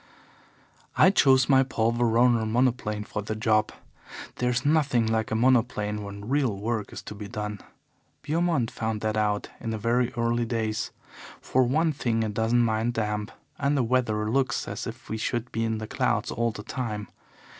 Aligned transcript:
"I 0.97 1.11
chose 1.11 1.47
my 1.47 1.61
Paul 1.61 1.91
Veroner 1.91 2.47
monoplane 2.47 3.03
for 3.03 3.21
the 3.21 3.35
job. 3.35 3.71
There's 4.37 4.65
nothing 4.65 5.05
like 5.05 5.29
a 5.29 5.35
monoplane 5.35 6.01
when 6.01 6.27
real 6.27 6.57
work 6.57 6.91
is 6.91 7.03
to 7.03 7.13
be 7.13 7.27
done. 7.27 7.59
Beaumont 8.23 8.71
found 8.71 9.01
that 9.01 9.15
out 9.15 9.49
in 9.59 9.77
very 9.77 10.11
early 10.13 10.45
days. 10.45 10.89
For 11.39 11.61
one 11.65 11.91
thing 11.93 12.23
it 12.23 12.33
doesn't 12.33 12.65
mind 12.65 12.93
damp, 12.95 13.31
and 13.59 13.77
the 13.77 13.83
weather 13.83 14.27
looks 14.31 14.67
as 14.67 14.87
if 14.87 15.07
we 15.07 15.17
should 15.17 15.51
be 15.51 15.63
in 15.63 15.77
the 15.77 15.85
clouds 15.85 16.31
all 16.31 16.49
the 16.49 16.63
time. 16.63 17.07